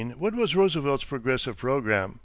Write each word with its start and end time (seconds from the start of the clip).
What 0.17 0.33
was 0.33 0.55
Roosevelt's 0.55 1.03
progressive 1.03 1.57
program? 1.57 2.17